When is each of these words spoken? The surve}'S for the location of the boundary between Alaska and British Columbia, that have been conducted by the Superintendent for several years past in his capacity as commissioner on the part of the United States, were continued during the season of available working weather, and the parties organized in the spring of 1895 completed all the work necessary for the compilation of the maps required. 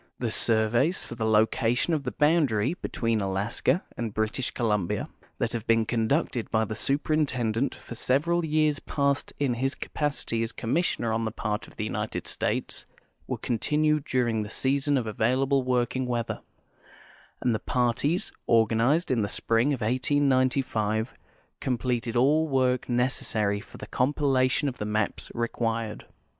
The 0.17 0.31
surve}'S 0.31 1.03
for 1.05 1.13
the 1.13 1.27
location 1.27 1.93
of 1.93 2.01
the 2.01 2.11
boundary 2.11 2.73
between 2.73 3.21
Alaska 3.21 3.83
and 3.95 4.11
British 4.15 4.49
Columbia, 4.49 5.07
that 5.37 5.51
have 5.53 5.67
been 5.67 5.85
conducted 5.85 6.49
by 6.49 6.65
the 6.65 6.73
Superintendent 6.73 7.75
for 7.75 7.93
several 7.93 8.43
years 8.43 8.79
past 8.79 9.31
in 9.37 9.53
his 9.53 9.75
capacity 9.75 10.41
as 10.41 10.53
commissioner 10.53 11.13
on 11.13 11.23
the 11.23 11.29
part 11.31 11.67
of 11.67 11.75
the 11.75 11.83
United 11.83 12.25
States, 12.25 12.87
were 13.27 13.37
continued 13.37 14.03
during 14.03 14.41
the 14.41 14.49
season 14.49 14.97
of 14.97 15.05
available 15.05 15.61
working 15.61 16.07
weather, 16.07 16.41
and 17.39 17.53
the 17.53 17.59
parties 17.59 18.31
organized 18.47 19.11
in 19.11 19.21
the 19.21 19.29
spring 19.29 19.71
of 19.71 19.81
1895 19.81 21.13
completed 21.59 22.15
all 22.15 22.47
the 22.47 22.51
work 22.55 22.89
necessary 22.89 23.59
for 23.59 23.77
the 23.77 23.85
compilation 23.85 24.67
of 24.67 24.79
the 24.79 24.85
maps 24.85 25.29
required. 25.35 26.05